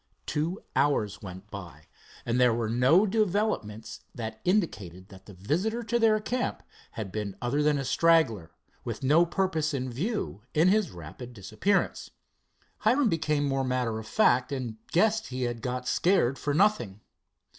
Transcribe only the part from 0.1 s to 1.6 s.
Two hours went